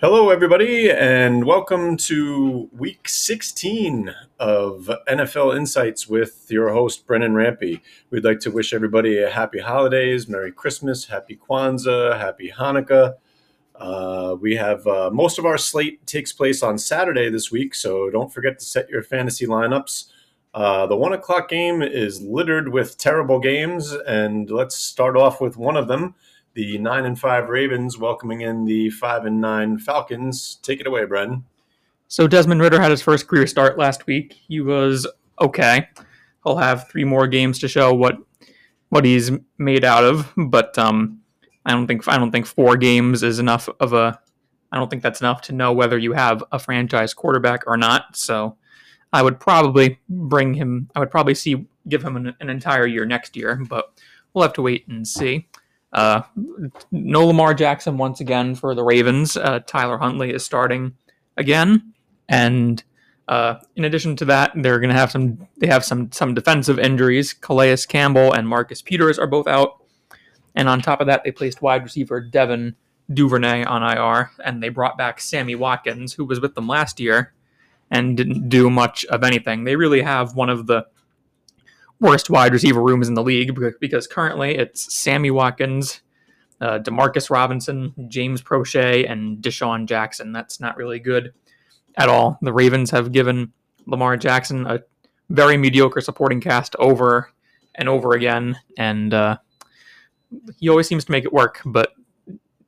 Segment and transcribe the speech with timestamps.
[0.00, 7.82] Hello, everybody, and welcome to week 16 of NFL Insights with your host, Brennan Rampy.
[8.10, 13.14] We'd like to wish everybody a happy holidays, Merry Christmas, Happy Kwanzaa, Happy Hanukkah.
[13.74, 18.08] Uh, we have uh, most of our slate takes place on Saturday this week, so
[18.08, 20.12] don't forget to set your fantasy lineups.
[20.54, 25.56] Uh, the one o'clock game is littered with terrible games, and let's start off with
[25.56, 26.14] one of them
[26.54, 30.58] the nine and five Ravens welcoming in the five and nine Falcons.
[30.62, 31.42] Take it away, Bren.
[32.08, 34.32] So Desmond Ridder had his first career start last week.
[34.32, 35.06] He was
[35.40, 35.88] okay.
[36.44, 38.16] He'll have three more games to show what
[38.88, 41.20] what he's made out of, but um,
[41.66, 44.18] I don't think I don't think four games is enough of a.
[44.72, 48.16] I don't think that's enough to know whether you have a franchise quarterback or not.
[48.16, 48.56] So
[49.12, 50.90] I would probably bring him.
[50.94, 53.92] I would probably see give him an, an entire year next year, but
[54.32, 55.48] we'll have to wait and see.
[55.92, 56.22] Uh,
[56.90, 59.36] no Lamar Jackson once again for the Ravens.
[59.36, 60.94] Uh, Tyler Huntley is starting
[61.36, 61.94] again,
[62.28, 62.82] and
[63.26, 65.46] uh, in addition to that, they're going to have some.
[65.58, 67.32] They have some some defensive injuries.
[67.32, 69.82] Calais Campbell and Marcus Peters are both out,
[70.54, 72.76] and on top of that, they placed wide receiver Devin
[73.12, 77.32] Duvernay on IR, and they brought back Sammy Watkins, who was with them last year,
[77.90, 79.64] and didn't do much of anything.
[79.64, 80.86] They really have one of the
[82.00, 86.00] worst wide receiver rooms in the league because currently it's Sammy Watkins,
[86.60, 90.32] uh, Demarcus Robinson, James Proche, and DeSean Jackson.
[90.32, 91.32] That's not really good
[91.96, 92.38] at all.
[92.42, 93.52] The Ravens have given
[93.86, 94.80] Lamar Jackson a
[95.30, 97.30] very mediocre supporting cast over
[97.74, 99.38] and over again, and uh,
[100.58, 101.60] he always seems to make it work.
[101.64, 101.92] But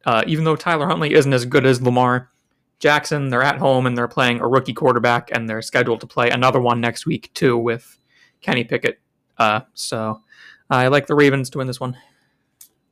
[0.04, 2.30] uh, even though Tyler Huntley isn't as good as Lamar
[2.78, 6.30] Jackson, they're at home and they're playing a rookie quarterback, and they're scheduled to play
[6.30, 7.98] another one next week too with
[8.40, 9.00] Kenny Pickett
[9.40, 10.22] uh, so
[10.68, 11.96] I like the Ravens to win this one.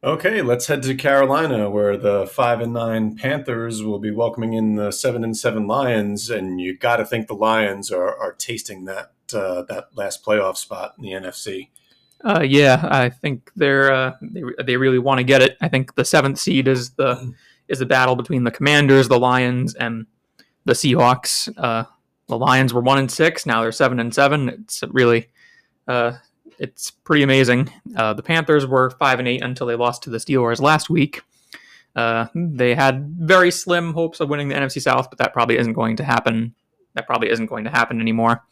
[0.03, 4.77] Okay, let's head to Carolina, where the five and nine Panthers will be welcoming in
[4.77, 8.85] the seven and seven Lions, and you got to think the Lions are, are tasting
[8.87, 11.69] that uh, that last playoff spot in the NFC.
[12.25, 15.59] Uh, yeah, I think they're uh, they, they really want to get it.
[15.61, 17.35] I think the seventh seed is the
[17.67, 20.07] is the battle between the Commanders, the Lions, and
[20.65, 21.53] the Seahawks.
[21.57, 21.85] Uh,
[22.29, 24.49] the Lions were one and six, now they're seven and seven.
[24.49, 25.29] It's really
[25.89, 26.13] uh,
[26.59, 27.73] it's pretty amazing.
[27.97, 31.23] Uh, the Panthers were five and eight until they lost to the Steelers last week.
[31.97, 35.73] Uh, they had very slim hopes of winning the NFC South, but that probably isn't
[35.73, 36.55] going to happen.
[36.95, 38.45] That probably isn't going to happen anymore.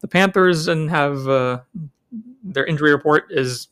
[0.00, 1.60] The Panthers and have uh,
[2.42, 3.68] their injury report is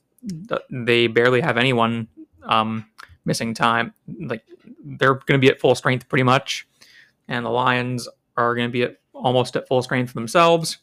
[0.70, 2.08] they barely have anyone
[2.44, 2.86] um,
[3.24, 3.92] missing time.
[4.20, 4.44] Like
[4.84, 6.66] they're going to be at full strength pretty much,
[7.28, 10.78] and the Lions are going to be at almost at full strength themselves.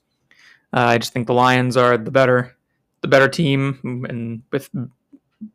[0.74, 2.56] Uh, I just think the Lions are the better
[3.02, 4.69] the better team and with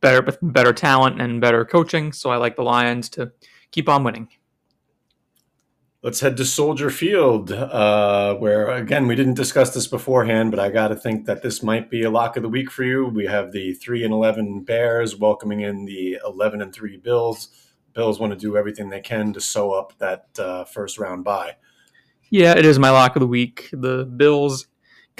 [0.00, 2.12] better with better talent and better coaching.
[2.12, 3.32] So I like the Lions to
[3.70, 4.28] keep on winning.
[6.02, 10.68] Let's head to Soldier Field, uh, where again we didn't discuss this beforehand, but I
[10.68, 13.06] got to think that this might be a lock of the week for you.
[13.06, 17.50] We have the three and eleven Bears welcoming in the eleven and three Bills.
[17.92, 21.56] Bills want to do everything they can to sew up that uh, first round bye.
[22.30, 23.68] Yeah, it is my lock of the week.
[23.72, 24.66] The Bills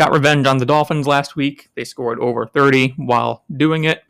[0.03, 1.71] got revenge on the Dolphins last week.
[1.77, 4.03] They scored over 30 while doing it.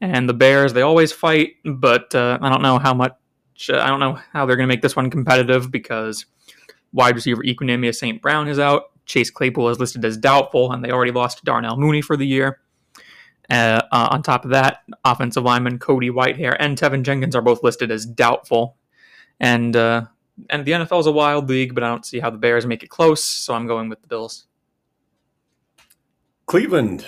[0.00, 3.12] And the Bears, they always fight, but uh, I don't know how much,
[3.70, 6.26] uh, I don't know how they're going to make this one competitive because
[6.92, 8.20] wide receiver Equanimeous St.
[8.20, 8.90] Brown is out.
[9.06, 12.58] Chase Claypool is listed as doubtful, and they already lost Darnell Mooney for the year.
[13.48, 17.62] Uh, uh, on top of that, offensive lineman Cody Whitehair and Teven Jenkins are both
[17.62, 18.76] listed as doubtful.
[19.38, 20.06] And uh,
[20.50, 22.82] and the NFL is a wild league, but I don't see how the Bears make
[22.82, 24.47] it close, so I'm going with the Bills.
[26.48, 27.04] Cleveland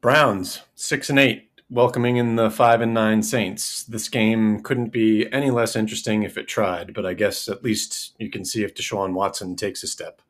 [0.00, 3.82] Browns six and eight, welcoming in the five and nine Saints.
[3.82, 8.14] This game couldn't be any less interesting if it tried, but I guess at least
[8.20, 10.22] you can see if Deshaun Watson takes a step.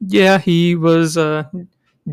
[0.00, 1.44] Yeah, he was uh,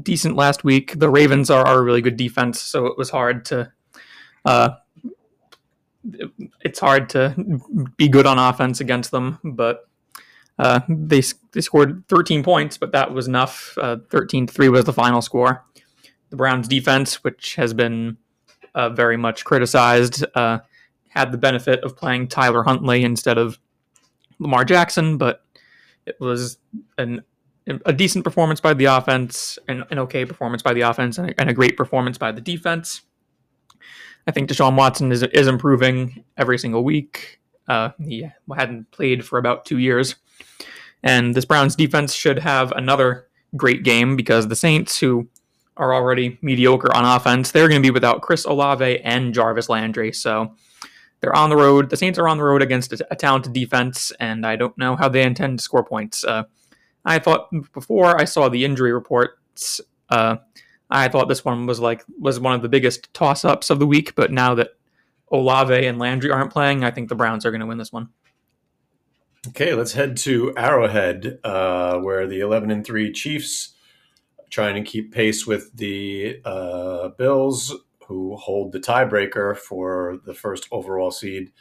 [0.01, 0.99] decent last week.
[0.99, 3.71] The Ravens are, are a really good defense, so it was hard to.
[4.43, 4.71] Uh,
[6.59, 7.33] it's hard to
[7.95, 9.87] be good on offense against them, but
[10.59, 11.21] uh, they
[11.51, 13.77] they scored 13 points, but that was enough.
[13.77, 15.63] Uh, 13 to three was the final score.
[16.29, 18.17] The Browns' defense, which has been
[18.75, 23.59] uh, very much criticized, had the benefit of playing Tyler Huntley instead of
[24.39, 25.45] Lamar Jackson, but
[26.05, 26.57] it was
[26.97, 27.23] an
[27.85, 31.39] a decent performance by the offense, and an okay performance by the offense, and a,
[31.39, 33.01] and a great performance by the defense.
[34.27, 37.39] I think Deshaun Watson is is improving every single week.
[37.67, 40.15] Uh, he hadn't played for about two years.
[41.03, 45.27] And this Browns defense should have another great game because the Saints, who
[45.77, 50.13] are already mediocre on offense, they're going to be without Chris Olave and Jarvis Landry.
[50.13, 50.55] So
[51.19, 51.89] they're on the road.
[51.89, 55.09] The Saints are on the road against a, talented defense, and I don't know how
[55.09, 56.23] they intend to score points.
[56.23, 56.43] Uh,
[57.05, 60.37] I thought before I saw the injury reports, uh,
[60.89, 63.87] I thought this one was like was one of the biggest toss ups of the
[63.87, 64.15] week.
[64.15, 64.71] But now that
[65.31, 68.09] Olave and Landry aren't playing, I think the Browns are going to win this one.
[69.49, 73.73] Okay, let's head to Arrowhead, uh, where the 11 and 3 Chiefs
[74.49, 77.75] trying to keep pace with the uh, Bills,
[78.07, 81.51] who hold the tiebreaker for the first overall seed.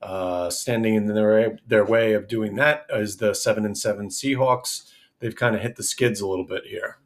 [0.00, 4.90] Uh, standing in their their way of doing that is the seven and seven Seahawks.
[5.18, 6.98] They've kind of hit the skids a little bit here.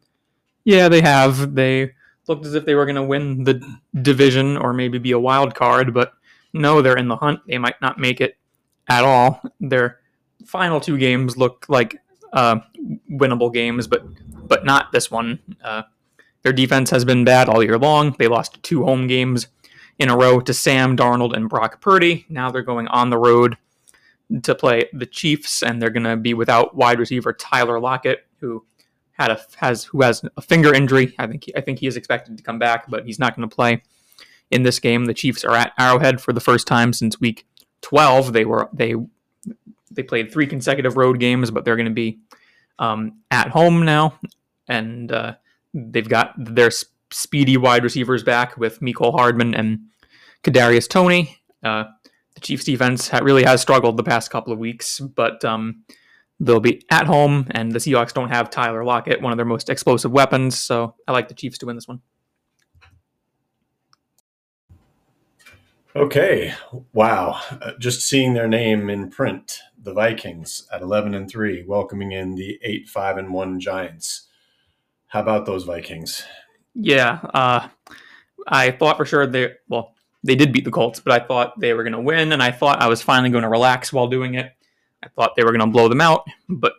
[0.65, 1.55] Yeah, they have.
[1.55, 1.93] They
[2.27, 3.61] looked as if they were going to win the
[4.01, 6.13] division or maybe be a wild card, but
[6.53, 7.39] no, they're in the hunt.
[7.47, 8.37] They might not make it
[8.87, 9.41] at all.
[9.59, 10.00] Their
[10.45, 11.97] final two games look like
[12.33, 12.59] uh,
[13.11, 14.03] winnable games, but
[14.47, 15.39] but not this one.
[15.63, 15.83] Uh,
[16.43, 18.15] their defense has been bad all year long.
[18.17, 19.47] They lost two home games
[19.99, 22.25] in a row to Sam Darnold and Brock Purdy.
[22.29, 23.57] Now they're going on the road
[24.43, 28.65] to play the Chiefs, and they're going to be without wide receiver Tyler Lockett, who
[29.11, 31.13] had a has who has a finger injury.
[31.19, 33.47] I think he, I think he is expected to come back, but he's not going
[33.47, 33.83] to play
[34.49, 35.05] in this game.
[35.05, 37.45] The Chiefs are at Arrowhead for the first time since week
[37.81, 38.33] 12.
[38.33, 38.95] They were they
[39.95, 42.19] they played three consecutive road games, but they're going to be
[42.79, 44.19] um, at home now,
[44.67, 45.35] and uh,
[45.73, 46.71] they've got their
[47.11, 49.79] speedy wide receivers back with Mecole Hardman and
[50.43, 51.37] Kadarius Toney.
[51.63, 51.85] Uh,
[52.35, 55.83] the Chiefs defense really has struggled the past couple of weeks, but um,
[56.39, 59.69] they'll be at home, and the Seahawks don't have Tyler Lockett, one of their most
[59.69, 60.57] explosive weapons.
[60.57, 62.01] So I like the Chiefs to win this one.
[65.93, 66.53] Okay,
[66.93, 67.41] wow!
[67.49, 72.35] Uh, just seeing their name in print, the Vikings at eleven and three, welcoming in
[72.35, 74.27] the eight five and one Giants.
[75.07, 76.23] How about those Vikings?
[76.73, 77.67] Yeah, uh,
[78.47, 81.73] I thought for sure they well they did beat the Colts, but I thought they
[81.73, 84.35] were going to win, and I thought I was finally going to relax while doing
[84.35, 84.51] it.
[85.03, 86.73] I thought they were going to blow them out, but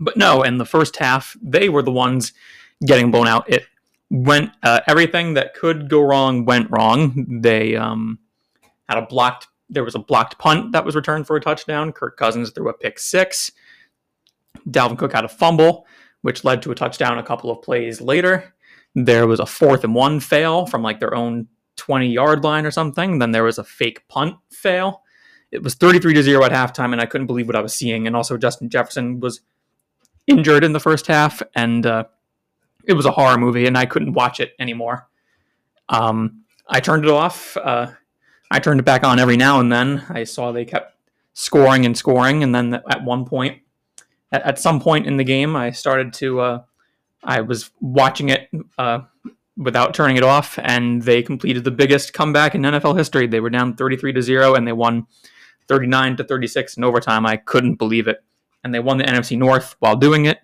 [0.00, 0.42] but no.
[0.42, 2.32] In the first half, they were the ones
[2.84, 3.48] getting blown out.
[3.48, 3.64] It
[4.10, 7.40] went uh, everything that could go wrong went wrong.
[7.40, 8.18] They um,
[8.88, 9.46] had a blocked.
[9.68, 11.92] There was a blocked punt that was returned for a touchdown.
[11.92, 13.50] Kirk Cousins threw a pick six.
[14.68, 15.86] Dalvin Cook had a fumble
[16.26, 18.52] which led to a touchdown a couple of plays later.
[18.96, 21.46] There was a fourth and one fail from like their own
[21.76, 23.20] 20 yard line or something.
[23.20, 25.02] Then there was a fake punt fail.
[25.52, 28.08] It was 33 to 0 at halftime, and I couldn't believe what I was seeing.
[28.08, 29.40] And also, Justin Jefferson was
[30.26, 32.04] injured in the first half, and uh,
[32.84, 35.08] it was a horror movie, and I couldn't watch it anymore.
[35.88, 37.56] Um, I turned it off.
[37.56, 37.92] Uh,
[38.50, 40.04] I turned it back on every now and then.
[40.08, 40.94] I saw they kept
[41.34, 43.60] scoring and scoring, and then at one point,
[44.32, 46.62] at, at some point in the game, I started to, uh,
[47.24, 48.48] I was watching it
[48.78, 49.00] uh,
[49.56, 53.26] without turning it off, and they completed the biggest comeback in NFL history.
[53.26, 55.06] They were down 33 to 0, and they won
[55.68, 57.26] 39 to 36 in overtime.
[57.26, 58.22] I couldn't believe it.
[58.62, 60.40] And they won the NFC North while doing it.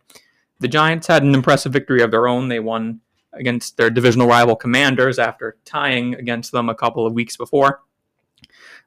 [0.60, 2.48] The Giants had an impressive victory of their own.
[2.48, 3.00] They won
[3.32, 7.80] against their divisional rival Commanders after tying against them a couple of weeks before.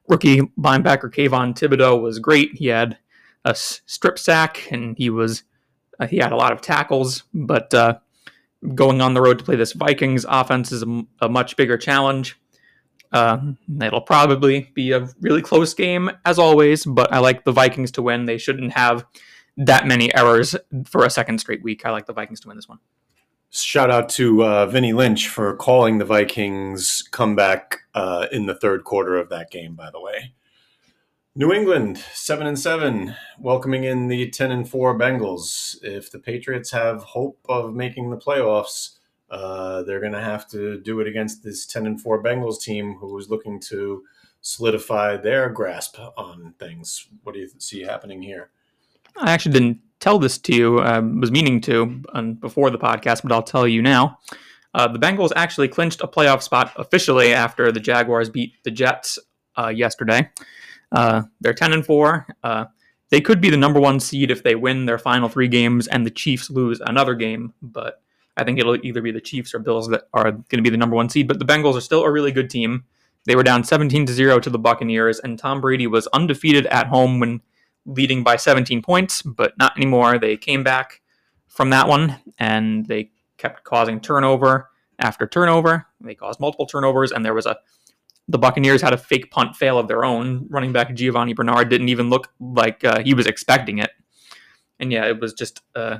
[0.08, 2.54] Rookie linebacker Kayvon Thibodeaux was great.
[2.54, 2.98] He had
[3.44, 5.44] a strip sack, and he was
[5.98, 7.24] uh, he had a lot of tackles.
[7.34, 7.98] But uh,
[8.74, 12.38] going on the road to play this Vikings offense is a, a much bigger challenge.
[13.12, 17.92] Uh, it'll probably be a really close game as always, but I like the Vikings
[17.92, 18.24] to win.
[18.24, 19.06] They shouldn't have
[19.56, 21.86] that many errors for a second straight week.
[21.86, 22.78] I like the Vikings to win this one.
[23.62, 28.84] Shout out to uh, Vinny Lynch for calling the Vikings comeback uh, in the third
[28.84, 29.74] quarter of that game.
[29.74, 30.34] By the way,
[31.34, 35.76] New England, seven and seven, welcoming in the ten and four Bengals.
[35.82, 38.98] If the Patriots have hope of making the playoffs,
[39.30, 42.94] uh, they're going to have to do it against this ten and four Bengals team,
[42.94, 44.04] who is looking to
[44.42, 47.08] solidify their grasp on things.
[47.22, 48.50] What do you see happening here?
[49.16, 50.80] I actually didn't tell this to you.
[50.80, 51.86] I was meaning to
[52.40, 54.18] before the podcast, but I'll tell you now.
[54.74, 59.18] Uh, the Bengals actually clinched a playoff spot officially after the Jaguars beat the Jets
[59.56, 60.30] uh, yesterday.
[60.92, 62.26] Uh, they're 10 and 4.
[62.44, 62.64] Uh,
[63.10, 66.04] they could be the number one seed if they win their final three games and
[66.04, 68.02] the Chiefs lose another game, but
[68.36, 70.76] I think it'll either be the Chiefs or Bills that are going to be the
[70.76, 71.28] number one seed.
[71.28, 72.84] But the Bengals are still a really good team.
[73.24, 76.88] They were down 17 to 0 to the Buccaneers, and Tom Brady was undefeated at
[76.88, 77.40] home when
[77.86, 80.18] leading by 17 points, but not anymore.
[80.18, 81.00] They came back
[81.48, 85.86] from that one and they kept causing turnover after turnover.
[86.00, 87.56] They caused multiple turnovers, and there was a
[88.28, 90.46] the Buccaneers had a fake punt fail of their own.
[90.50, 93.90] Running back Giovani Bernard didn't even look like uh, he was expecting it.
[94.80, 95.98] And yeah, it was just uh,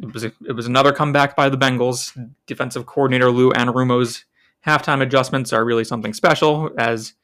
[0.00, 2.16] it was a, it was another comeback by the Bengals.
[2.46, 4.24] Defensive coordinator Lou Anarumo's
[4.66, 6.70] halftime adjustments are really something special.
[6.78, 7.14] As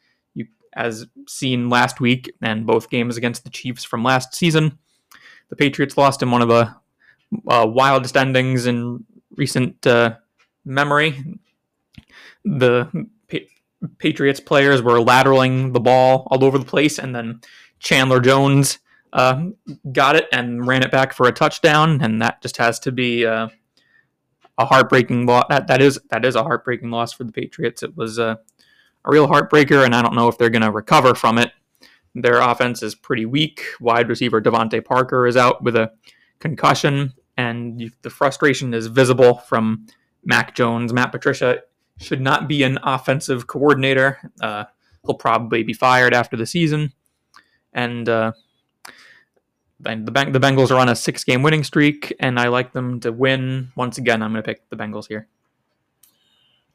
[0.78, 4.78] as seen last week and both games against the Chiefs from last season.
[5.50, 6.75] The Patriots lost in one of the
[7.49, 9.04] uh, wildest endings in
[9.37, 10.16] recent uh,
[10.64, 11.38] memory.
[12.44, 17.40] The pa- Patriots players were lateraling the ball all over the place, and then
[17.80, 18.78] Chandler Jones
[19.12, 19.47] uh,
[19.90, 23.26] got it and ran it back for a touchdown, and that just has to be
[23.26, 23.49] uh,
[24.58, 25.47] a heartbreaking loss.
[25.49, 27.82] That, that is that is a heartbreaking loss for the Patriots.
[27.82, 28.18] It was
[29.05, 31.52] a, real heartbreaker, and I don't know if they're going to recover from it.
[32.14, 33.62] Their offense is pretty weak.
[33.81, 35.93] Wide receiver DeVante Parker is out with a
[36.38, 39.87] concussion, and the frustration is visible from
[40.25, 40.93] Mac Jones.
[40.93, 41.62] Matt Patricia
[41.99, 44.19] should not be an offensive coordinator.
[44.40, 44.64] Uh,
[45.05, 46.93] he'll probably be fired after the season,
[47.73, 48.33] and uh,
[49.81, 53.00] the Beng- the Bengals are on a six game winning streak, and I like them
[53.00, 53.73] to win.
[53.76, 55.28] Once again, I'm going to pick the Bengals here.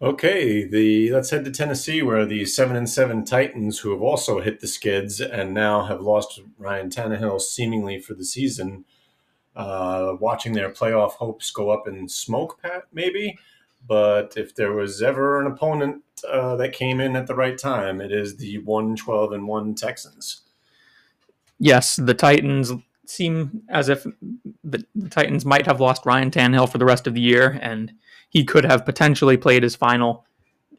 [0.04, 4.42] Okay, the let's head to Tennessee, where the seven and seven Titans, who have also
[4.42, 8.84] hit the skids and now have lost Ryan Tannehill seemingly for the season,
[9.56, 13.38] uh, watching their playoff hopes go up in smoke, Pat, maybe.
[13.88, 18.02] But if there was ever an opponent uh, that came in at the right time,
[18.02, 20.42] it is the one twelve and one Texans.
[21.60, 22.74] Yes, the Titans
[23.06, 24.04] seem as if
[24.64, 27.92] the, the, Titans might have lost Ryan Tannehill for the rest of the year, and
[28.30, 30.26] he could have potentially played his final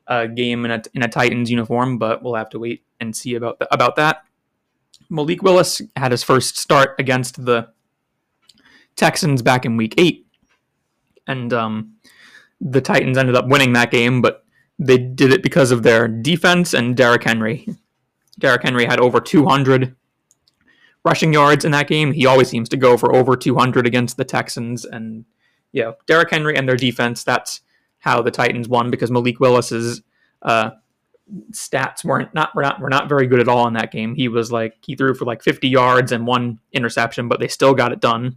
[0.07, 3.35] uh, game in a, in a Titans uniform, but we'll have to wait and see
[3.35, 4.25] about about that.
[5.11, 7.69] Malik Willis had his first start against the
[8.97, 10.26] Texans back in Week Eight,
[11.26, 11.95] and um,
[12.61, 14.45] the Titans ended up winning that game, but
[14.78, 17.66] they did it because of their defense and Derrick Henry.
[18.38, 19.95] Derrick Henry had over 200
[21.05, 22.13] rushing yards in that game.
[22.13, 24.85] He always seems to go for over 200 against the Texans.
[24.85, 25.25] And
[25.73, 27.61] yeah, Derrick Henry and their defense, that's
[27.99, 30.03] how the Titans won because Malik Willis's
[30.43, 30.71] uh,
[31.53, 34.15] stats weren't not were not were not very good at all in that game.
[34.15, 37.75] He was like he threw for like 50 yards and one interception, but they still
[37.75, 38.37] got it done.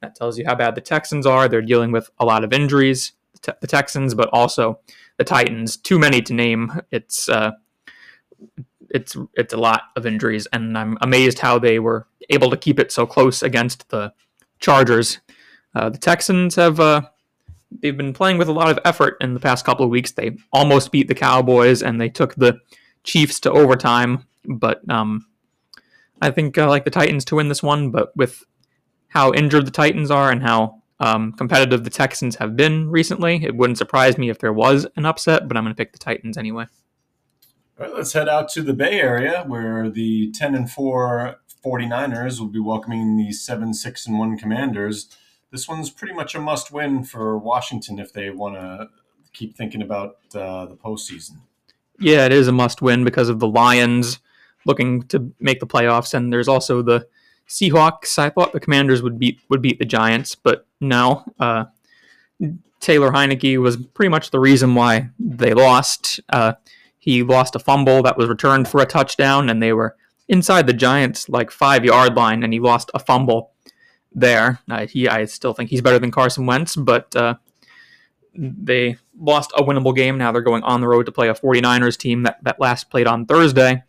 [0.00, 1.48] That tells you how bad the Texans are.
[1.48, 3.12] They're dealing with a lot of injuries,
[3.42, 4.78] the Texans, but also
[5.16, 5.76] the Titans.
[5.76, 6.80] Too many to name.
[6.92, 7.52] It's uh,
[8.90, 12.78] it's it's a lot of injuries, and I'm amazed how they were able to keep
[12.78, 14.12] it so close against the
[14.60, 15.20] Chargers.
[15.74, 17.02] Uh, the Texans have uh,
[17.70, 20.12] they've been playing with a lot of effort in the past couple of weeks.
[20.12, 22.60] They almost beat the Cowboys, and they took the
[23.04, 24.26] Chiefs to overtime.
[24.44, 25.26] But um,
[26.20, 27.90] I think I like the Titans to win this one.
[27.90, 28.44] But with
[29.08, 33.54] how injured the Titans are and how um, competitive the Texans have been recently, it
[33.54, 35.46] wouldn't surprise me if there was an upset.
[35.48, 36.66] But I'm going to pick the Titans anyway.
[37.78, 42.40] All right, let's head out to the Bay Area where the 10 and 4 49ers
[42.40, 45.16] will be welcoming the 7 6 and 1 Commanders.
[45.52, 48.88] This one's pretty much a must win for Washington if they want to
[49.32, 51.36] keep thinking about uh, the postseason.
[52.00, 54.18] Yeah, it is a must win because of the Lions
[54.64, 57.06] looking to make the playoffs, and there's also the
[57.48, 58.18] Seahawks.
[58.18, 61.22] I thought the Commanders would beat would beat the Giants, but no.
[61.38, 61.66] Uh,
[62.80, 66.18] Taylor Heinicke was pretty much the reason why they lost.
[66.28, 66.54] Uh,
[67.08, 69.96] he lost a fumble that was returned for a touchdown, and they were
[70.28, 73.52] inside the Giants' like five yard line, and he lost a fumble
[74.12, 74.58] there.
[74.70, 77.36] Uh, he, I still think he's better than Carson Wentz, but uh,
[78.34, 80.18] they lost a winnable game.
[80.18, 83.06] Now they're going on the road to play a 49ers team that, that last played
[83.06, 83.82] on Thursday.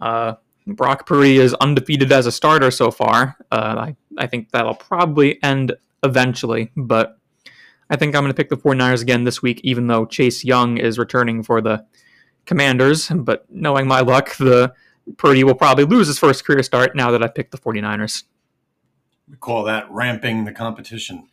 [0.00, 0.34] Uh,
[0.68, 3.36] Brock Purdy is undefeated as a starter so far.
[3.50, 5.72] Uh, I, I think that'll probably end
[6.04, 7.18] eventually, but
[7.90, 10.76] I think I'm going to pick the 49ers again this week, even though Chase Young
[10.76, 11.84] is returning for the
[12.46, 14.72] Commanders, but knowing my luck, the
[15.16, 18.24] Purdy will probably lose his first career start now that I picked the 49ers.
[19.28, 21.28] We call that ramping the competition.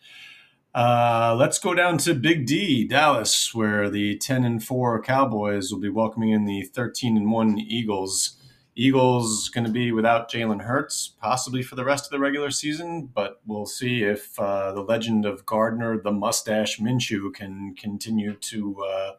[0.75, 5.79] Uh, let's go down to Big D, Dallas, where the 10 and 4 Cowboys will
[5.79, 8.39] be welcoming in the 13 and 1 Eagles.
[8.75, 13.05] Eagles going to be without Jalen Hurts, possibly for the rest of the regular season,
[13.13, 18.84] but we'll see if uh, the legend of Gardner, the mustache Minshew, can continue to
[18.84, 19.12] uh,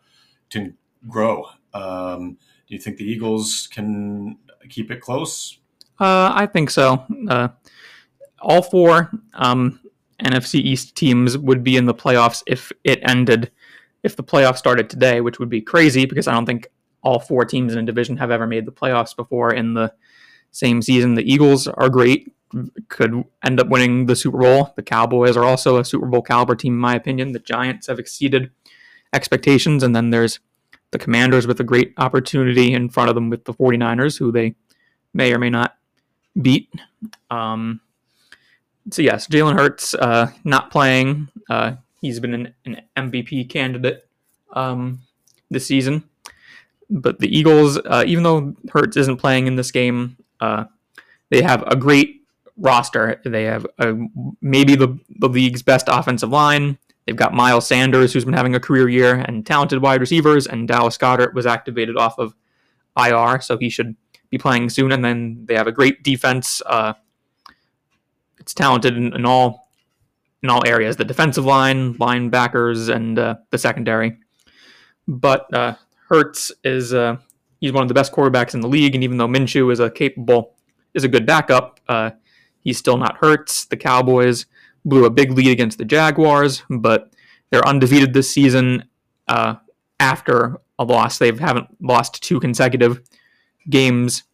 [0.51, 0.75] to
[1.09, 1.47] grow.
[1.75, 4.39] Um, do you think the Eagles can
[4.69, 5.59] keep it close?
[6.01, 7.05] Uh, I think so.
[7.29, 7.49] Uh,
[8.41, 9.81] all four um,
[10.23, 13.51] NFC East teams would be in the playoffs if it ended,
[14.03, 16.69] if the playoffs started today, which would be crazy because I don't think
[17.03, 19.93] all four teams in a division have ever made the playoffs before in the
[20.51, 21.15] same season.
[21.15, 22.33] The Eagles are great,
[22.89, 24.73] could end up winning the Super Bowl.
[24.77, 27.33] The Cowboys are also a Super Bowl caliber team, in my opinion.
[27.33, 28.51] The Giants have exceeded
[29.13, 30.41] expectations, and then there's
[30.95, 34.55] the Commanders with a great opportunity in front of them with the 49ers, who they
[35.13, 35.77] may or may not
[36.41, 36.73] beat.
[37.31, 37.81] Um,
[38.91, 41.29] so, yes, Jalen Hurts uh, not playing.
[41.51, 44.09] Uh, he's been an, an MVP candidate
[44.53, 45.01] um,
[45.51, 46.05] this season.
[46.89, 50.67] but the Eagles, uh, even though Hurts isn't playing in this game, uh,
[51.31, 52.23] they have a great
[52.57, 53.21] roster.
[53.25, 53.97] They have a,
[54.41, 56.79] maybe the, the league's best offensive line.
[57.07, 60.47] They've got Miles Sanders, who's been having a career year, and talented wide receivers.
[60.47, 62.35] And Dallas Goedert was activated off of
[62.97, 63.95] IR, so he should
[64.31, 64.91] be playing soon.
[64.91, 66.63] And then they have a great defense.
[66.65, 66.95] Uh,
[68.39, 69.69] it's talented in, in, all
[70.43, 74.17] in all areas: the defensive line, linebackers, and uh, the secondary.
[75.07, 75.75] But uh,
[76.09, 77.19] Hurts is uh,
[77.61, 79.91] he's one of the best quarterbacks in the league, and even though Minshew is a
[79.91, 80.55] capable
[80.95, 82.13] is a good backup, uh,
[82.61, 83.67] he's still not Hurts.
[83.67, 84.47] The Cowboys
[84.85, 87.13] blew a big lead against the Jaguars, but
[87.51, 88.85] they're undefeated this season
[89.29, 89.55] uh,
[90.01, 91.19] after a loss.
[91.19, 93.01] They haven't lost two consecutive
[93.71, 94.25] games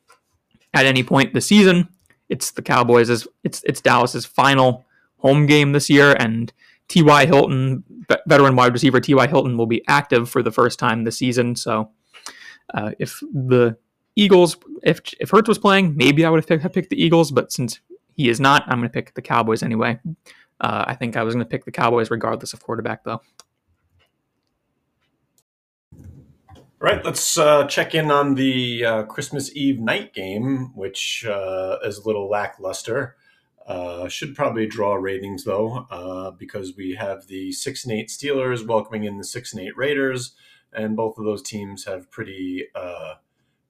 [0.75, 1.89] at any point this season.
[2.29, 4.85] It's the Cowboys' it's it's Dallas's final
[5.19, 6.53] home game this year, and
[6.89, 7.27] T.Y.
[7.27, 7.85] Hilton,
[8.27, 9.27] veteran wide receiver T.Y.
[9.27, 11.57] Hilton, will be active for the first time this season.
[11.57, 11.91] So,
[12.73, 13.77] uh, if the
[14.17, 17.81] Eagles, if if Hurts was playing, maybe I would have picked the Eagles, but since
[18.17, 19.99] he is not, I'm going to pick the Cowboys anyway.
[20.61, 23.21] Uh, I think I was going to pick the Cowboys regardless of quarterback, though.
[26.83, 31.77] All right, let's uh, check in on the uh, Christmas Eve night game, which uh,
[31.85, 33.17] is a little lackluster.
[33.67, 38.67] Uh, should probably draw ratings though, uh, because we have the six and eight Steelers
[38.67, 40.33] welcoming in the six and eight Raiders,
[40.73, 42.65] and both of those teams have pretty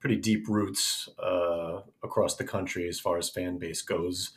[0.00, 1.09] pretty deep roots
[2.02, 4.33] across the country as far as fan base goes.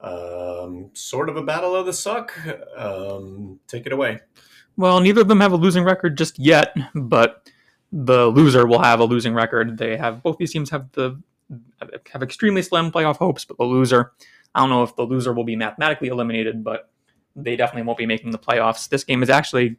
[0.00, 2.32] Um, sort of a battle of the suck.
[2.76, 4.20] Um, take it away.
[4.76, 7.48] Well, neither of them have a losing record just yet, but
[7.92, 9.78] the loser will have a losing record.
[9.78, 11.22] They have both these teams have the
[12.10, 14.12] have extremely slim playoff hopes, but the loser,
[14.54, 16.90] I don't know if the loser will be mathematically eliminated, but
[17.36, 18.88] they definitely won't be making the playoffs.
[18.88, 19.76] This game is actually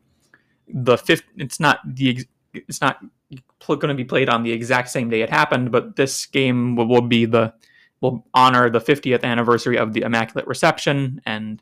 [0.67, 1.24] the fifth.
[1.36, 3.00] It's not the it's not
[3.65, 6.88] going to be played on the exact same day it happened, but this game will,
[6.88, 7.54] will be the
[8.01, 11.22] will honor the 50th anniversary of the Immaculate Reception.
[11.25, 11.62] And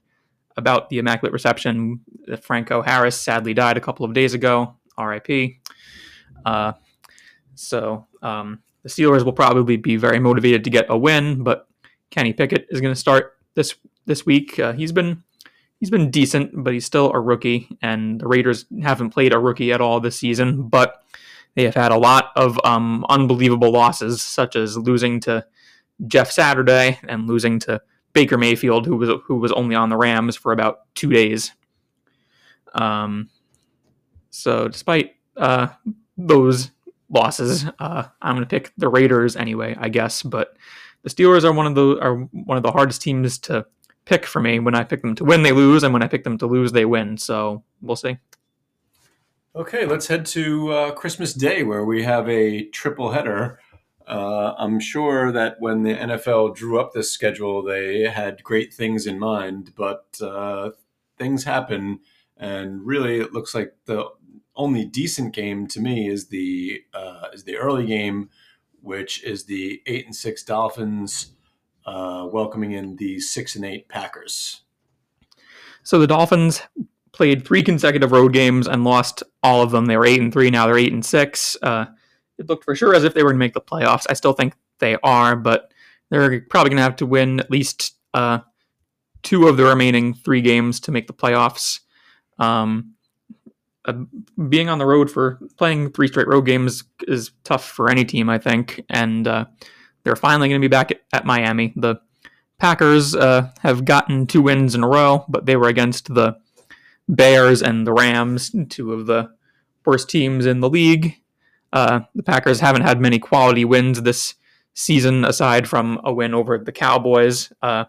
[0.57, 2.01] about the Immaculate Reception,
[2.41, 4.75] Franco Harris sadly died a couple of days ago.
[4.97, 5.59] R.I.P.
[6.45, 6.73] Uh,
[7.55, 11.67] so um, the Steelers will probably be very motivated to get a win, but
[12.09, 14.59] Kenny Pickett is going to start this this week.
[14.59, 15.23] Uh, he's been
[15.79, 19.71] he's been decent, but he's still a rookie, and the Raiders haven't played a rookie
[19.71, 20.63] at all this season.
[20.63, 21.03] But
[21.55, 25.45] they have had a lot of um, unbelievable losses, such as losing to
[26.07, 27.81] Jeff Saturday and losing to
[28.13, 31.51] Baker Mayfield, who was who was only on the Rams for about two days.
[32.73, 33.29] Um,
[34.29, 35.67] so despite uh,
[36.17, 36.71] those
[37.09, 40.23] losses, uh, I'm going to pick the Raiders anyway, I guess.
[40.23, 40.57] But
[41.03, 43.65] the Steelers are one of the are one of the hardest teams to
[44.05, 44.59] pick for me.
[44.59, 46.71] When I pick them to win, they lose, and when I pick them to lose,
[46.71, 47.17] they win.
[47.17, 48.17] So we'll see.
[49.55, 53.59] Okay, let's head to uh, Christmas Day, where we have a triple header.
[54.07, 59.05] Uh, I'm sure that when the NFL drew up this schedule, they had great things
[59.05, 60.71] in mind, but uh,
[61.19, 61.99] things happen,
[62.35, 64.05] and really, it looks like the
[64.55, 68.31] only decent game to me is the uh, is the early game,
[68.81, 71.33] which is the eight and six Dolphins
[71.85, 74.61] uh, welcoming in the six and eight Packers.
[75.83, 76.63] So the Dolphins
[77.13, 79.85] played three consecutive road games and lost all of them.
[79.85, 80.49] They were eight and three.
[80.49, 81.55] Now they're eight and six.
[81.61, 81.85] Uh,
[82.37, 84.05] it looked for sure as if they were going to make the playoffs.
[84.09, 85.71] I still think they are, but
[86.09, 88.39] they're probably going to have to win at least uh,
[89.21, 91.79] two of the remaining three games to make the playoffs.
[92.39, 92.93] Um,
[93.85, 93.93] uh,
[94.49, 98.29] being on the road for playing three straight road games is tough for any team,
[98.29, 98.83] I think.
[98.89, 99.45] And uh,
[100.03, 101.73] they're finally going to be back at, at, Miami.
[101.75, 101.97] The
[102.59, 106.37] Packers uh, have gotten two wins in a row, but they were against the
[107.07, 109.29] Bears and the Rams, two of the
[109.85, 111.15] worst teams in the league.
[111.71, 114.35] Uh, the Packers haven't had many quality wins this
[114.73, 117.51] season, aside from a win over the Cowboys.
[117.61, 117.85] Uh,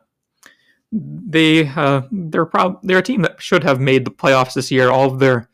[0.92, 4.90] they uh, they're prob- they're a team that should have made the playoffs this year.
[4.90, 5.48] All of their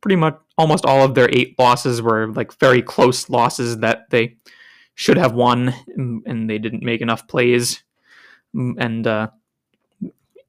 [0.00, 4.36] pretty much almost all of their eight losses were like very close losses that they
[4.94, 7.82] should have won, and they didn't make enough plays.
[8.54, 9.28] And uh,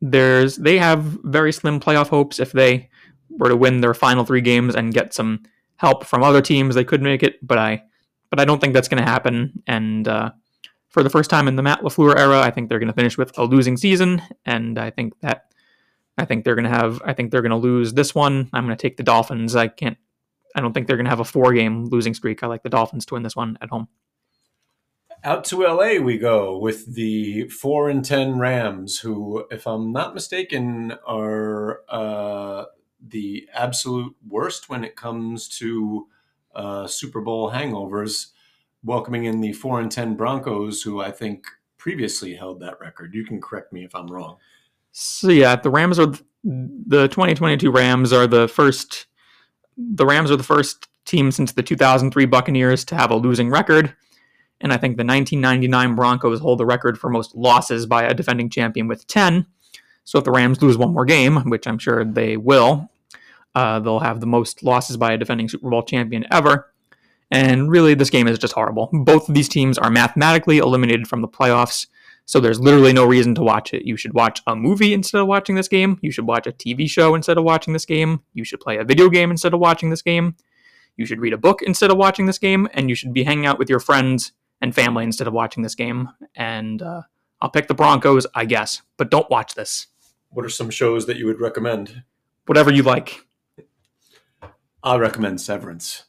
[0.02, 2.90] there's they have very slim playoff hopes if they
[3.30, 5.44] were to win their final three games and get some
[5.76, 6.76] help from other teams.
[6.76, 7.84] They could make it, but I
[8.30, 9.64] but I don't think that's going to happen.
[9.68, 10.32] And uh,
[10.90, 13.18] for the first time in the Matt LaFleur era, I think they're going to finish
[13.18, 15.46] with a losing season, and I think that
[16.18, 17.02] I think they're going to have.
[17.04, 18.50] I think they're going to lose this one.
[18.54, 19.56] I'm going to take the Dolphins.
[19.56, 19.98] I can't.
[20.56, 22.44] I don't think they're going to have a four game losing streak.
[22.44, 23.88] I like the Dolphins to win this one at home.
[25.24, 30.14] Out to LA we go with the four and ten Rams, who, if I'm not
[30.14, 32.66] mistaken, are uh,
[33.06, 36.08] the absolute worst when it comes to
[36.56, 38.28] uh, Super Bowl hangovers,
[38.82, 41.46] welcoming in the four and ten Broncos, who I think
[41.78, 43.14] previously held that record.
[43.14, 44.38] You can correct me if I'm wrong.
[44.94, 49.08] So yeah, the Rams are the 2022 Rams are the first.
[49.78, 53.94] The Rams are the first team since the 2003 Buccaneers to have a losing record,
[54.62, 58.50] and I think the 1999 Broncos hold the record for most losses by a defending
[58.50, 59.46] champion with 10.
[60.04, 62.90] So if the Rams lose one more game, which I'm sure they will,
[63.56, 66.74] uh, they'll have the most losses by a defending Super Bowl champion ever.
[67.32, 68.90] And really, this game is just horrible.
[68.92, 71.86] Both of these teams are mathematically eliminated from the playoffs,
[72.26, 73.86] so there's literally no reason to watch it.
[73.86, 75.98] You should watch a movie instead of watching this game.
[76.02, 78.22] You should watch a TV show instead of watching this game.
[78.34, 80.36] You should play a video game instead of watching this game.
[80.96, 82.68] You should read a book instead of watching this game.
[82.74, 85.76] And you should be hanging out with your friends and family instead of watching this
[85.76, 86.10] game.
[86.36, 87.02] And uh,
[87.42, 89.88] I'll pick the Broncos, I guess, but don't watch this.
[90.30, 92.04] What are some shows that you would recommend?
[92.46, 93.26] Whatever you like.
[94.84, 96.06] I'll recommend Severance.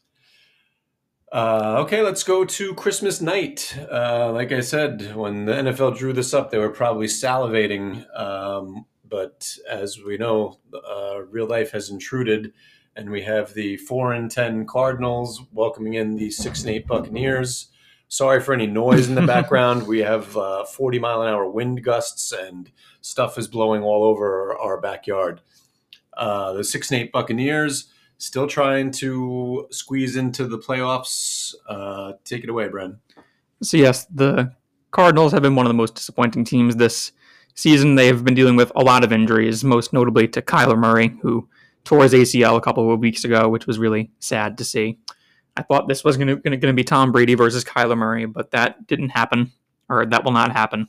[1.33, 3.77] Uh, okay, let's go to Christmas night.
[3.91, 8.05] Uh, like I said, when the NFL drew this up, they were probably salivating.
[8.19, 12.53] Um, but as we know, uh, real life has intruded,
[12.97, 17.70] and we have the four and ten Cardinals welcoming in the six and eight Buccaneers.
[18.11, 19.87] Sorry for any noise in the background.
[19.87, 22.71] we have uh, 40 mile an hour wind gusts, and
[23.01, 25.41] stuff is blowing all over our backyard.
[26.17, 27.87] Uh, the six and eight Buccaneers
[28.19, 31.55] still trying to squeeze into the playoffs.
[31.69, 32.99] Uh, take it away, Bren.
[33.63, 34.53] So yes, the
[34.91, 37.13] Cardinals have been one of the most disappointing teams this
[37.55, 37.95] season.
[37.95, 41.49] They have been dealing with a lot of injuries, most notably to Kyler Murray, who
[41.85, 44.99] tore his ACL a couple of weeks ago, which was really sad to see.
[45.57, 49.11] I thought this was going to be Tom Brady versus Kyler Murray, but that didn't
[49.11, 49.53] happen,
[49.89, 50.89] or that will not happen.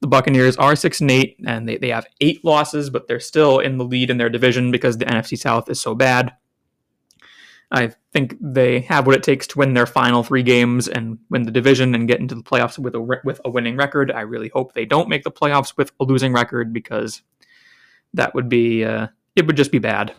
[0.00, 3.58] The Buccaneers are six and eight, and they, they have eight losses, but they're still
[3.58, 6.32] in the lead in their division because the NFC South is so bad.
[7.70, 11.42] I think they have what it takes to win their final three games and win
[11.42, 14.12] the division and get into the playoffs with a with a winning record.
[14.12, 17.22] I really hope they don't make the playoffs with a losing record because
[18.12, 20.14] that would be uh, it would just be bad.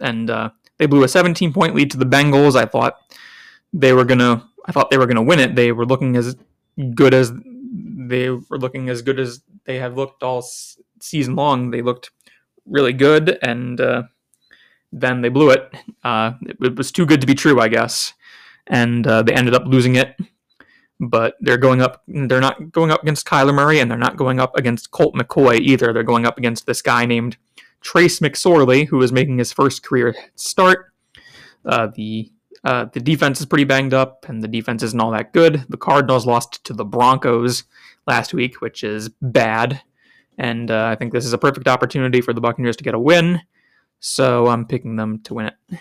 [0.00, 2.56] And uh, they blew a 17 point lead to the Bengals.
[2.56, 2.96] I thought
[3.72, 5.54] they were gonna I thought they were gonna win it.
[5.54, 6.36] They were looking as
[6.94, 7.32] good as
[7.74, 10.44] they were looking as good as they have looked all
[11.00, 11.70] season long.
[11.70, 12.10] They looked
[12.66, 14.02] really good, and uh,
[14.92, 15.72] then they blew it.
[16.04, 16.56] Uh, it.
[16.60, 16.76] it.
[16.76, 18.12] was too good to be true, I guess,
[18.66, 20.16] and uh, they ended up losing it.
[20.98, 22.02] But they're going up.
[22.06, 25.58] They're not going up against Kyler Murray, and they're not going up against Colt McCoy
[25.60, 25.92] either.
[25.92, 27.36] They're going up against this guy named
[27.86, 30.92] Trace McSorley, who is making his first career start.
[31.64, 32.32] Uh, the
[32.64, 35.64] uh, the defense is pretty banged up, and the defense isn't all that good.
[35.68, 37.62] The Cardinals lost to the Broncos
[38.08, 39.82] last week, which is bad.
[40.36, 42.98] And uh, I think this is a perfect opportunity for the Buccaneers to get a
[42.98, 43.40] win.
[44.00, 45.78] So I'm picking them to win it.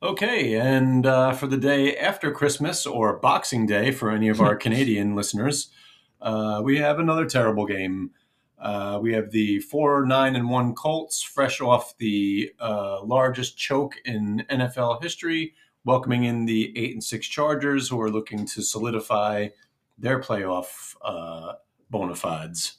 [0.00, 4.54] Okay, and uh, for the day after Christmas or Boxing Day for any of our
[4.64, 5.72] Canadian listeners,
[6.22, 8.12] uh, we have another terrible game.
[8.60, 13.94] Uh, we have the four nine and one Colts, fresh off the uh, largest choke
[14.04, 19.48] in NFL history, welcoming in the eight and six Chargers, who are looking to solidify
[19.96, 21.54] their playoff uh,
[21.90, 22.78] bona fides.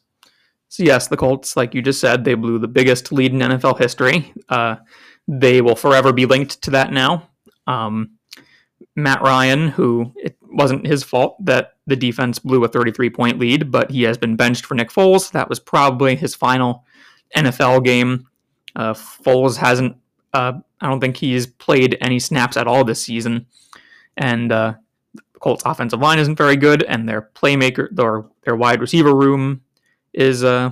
[0.68, 3.80] So yes, the Colts, like you just said, they blew the biggest lead in NFL
[3.80, 4.34] history.
[4.50, 4.76] Uh,
[5.28, 7.30] they will forever be linked to that now.
[7.66, 8.12] Um,
[8.96, 13.72] Matt Ryan, who it wasn't his fault that the defense blew a 33 point lead,
[13.72, 15.32] but he has been benched for Nick Foles.
[15.32, 16.86] That was probably his final
[17.36, 18.28] NFL game.
[18.76, 19.98] Uh, Foles hasn't,
[20.34, 23.48] uh, I don't think he's played any snaps at all this season.
[24.16, 24.74] And uh,
[25.14, 29.62] the Colts' offensive line isn't very good, and their playmaker, their, their wide receiver room
[30.14, 30.72] is uh,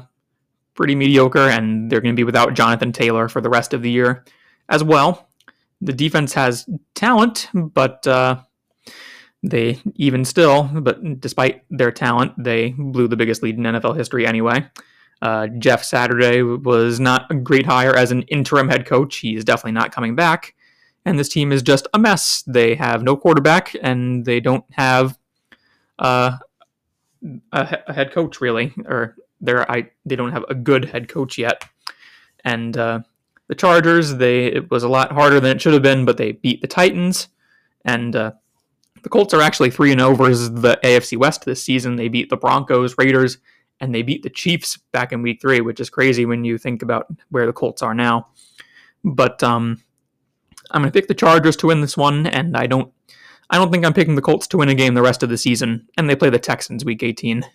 [0.75, 3.91] pretty mediocre, and they're going to be without Jonathan Taylor for the rest of the
[3.91, 4.25] year
[4.69, 5.29] as well.
[5.81, 8.41] The defense has talent, but uh,
[9.49, 14.27] they even still, but despite their talent, they blew the biggest lead in NFL history
[14.27, 14.69] anyway.
[15.21, 19.17] Uh, Jeff Saturday was not a great hire as an interim head coach.
[19.17, 20.53] He is definitely not coming back.
[21.05, 22.43] And this team is just a mess.
[22.45, 25.17] They have no quarterback, and they don't have
[25.99, 26.37] uh,
[27.51, 31.37] a, a, head coach really, or they're I they don't have a good head coach
[31.37, 31.63] yet.
[32.43, 32.99] And uh,
[33.47, 36.33] the Chargers, they it was a lot harder than it should have been, but they
[36.33, 37.29] beat the Titans,
[37.85, 38.33] and uh,
[39.07, 41.95] the Colts are actually 3 0 versus the AFC West this season.
[41.95, 43.37] They beat the Broncos, Raiders,
[43.79, 46.81] and they beat the Chiefs back in week three, which is crazy when you think
[46.81, 48.27] about where the Colts are now.
[49.05, 49.81] But um,
[50.71, 52.91] I'm going to pick the Chargers to win this one, and I don't.
[53.49, 55.37] I don't think I'm picking the Colts to win a game the rest of the
[55.37, 57.45] season, and they play the Texans week 18.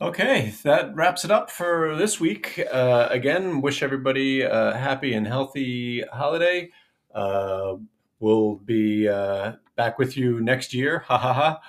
[0.00, 2.60] Okay, that wraps it up for this week.
[2.72, 6.68] Uh, again, wish everybody a happy and healthy holiday.
[7.14, 7.76] Uh,
[8.22, 11.00] we'll be uh, back with you next year.
[11.00, 11.60] Ha ha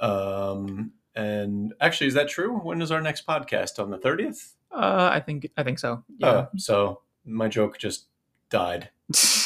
[0.00, 0.52] ha.
[0.52, 2.58] Um, and actually, is that true?
[2.58, 3.78] When is our next podcast?
[3.78, 4.54] On the 30th?
[4.70, 6.04] Uh, I think I think so.
[6.18, 6.28] Yeah.
[6.28, 8.06] Uh, so my joke just
[8.50, 8.90] died.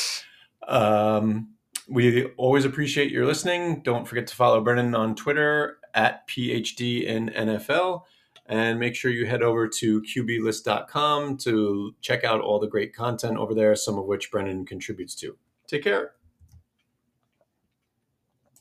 [0.68, 1.51] um,
[1.88, 3.83] we always appreciate your listening.
[3.83, 8.03] Don't forget to follow Brennan on Twitter at PhD in NFL.
[8.47, 13.37] And make sure you head over to QBlist.com to check out all the great content
[13.37, 15.37] over there, some of which Brennan contributes to.
[15.68, 16.12] Take care.